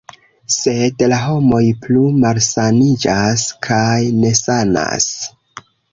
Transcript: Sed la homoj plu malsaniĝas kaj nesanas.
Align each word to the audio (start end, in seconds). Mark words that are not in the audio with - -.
Sed 0.53 1.03
la 1.11 1.19
homoj 1.25 1.59
plu 1.83 2.05
malsaniĝas 2.23 3.45
kaj 3.69 3.95
nesanas. 4.25 5.11